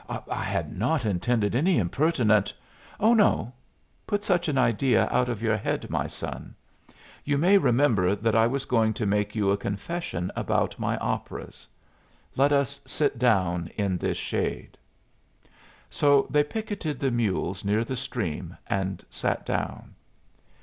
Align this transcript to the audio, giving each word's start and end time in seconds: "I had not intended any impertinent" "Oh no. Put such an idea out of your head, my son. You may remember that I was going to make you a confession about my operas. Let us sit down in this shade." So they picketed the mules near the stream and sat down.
"I 0.09 0.43
had 0.43 0.75
not 0.75 1.05
intended 1.05 1.53
any 1.55 1.77
impertinent" 1.77 2.51
"Oh 2.99 3.13
no. 3.13 3.53
Put 4.07 4.25
such 4.25 4.47
an 4.47 4.57
idea 4.57 5.07
out 5.11 5.29
of 5.29 5.43
your 5.43 5.55
head, 5.55 5.91
my 5.91 6.07
son. 6.07 6.55
You 7.23 7.37
may 7.37 7.59
remember 7.59 8.15
that 8.15 8.35
I 8.35 8.47
was 8.47 8.65
going 8.65 8.95
to 8.95 9.05
make 9.05 9.35
you 9.35 9.51
a 9.51 9.57
confession 9.57 10.31
about 10.35 10.79
my 10.79 10.97
operas. 10.97 11.67
Let 12.35 12.51
us 12.51 12.81
sit 12.83 13.19
down 13.19 13.67
in 13.77 13.99
this 13.99 14.17
shade." 14.17 14.75
So 15.91 16.25
they 16.31 16.43
picketed 16.45 16.99
the 16.99 17.11
mules 17.11 17.63
near 17.63 17.83
the 17.83 17.95
stream 17.95 18.57
and 18.65 19.05
sat 19.07 19.45
down. 19.45 19.93